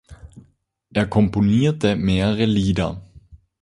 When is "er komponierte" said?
0.95-1.95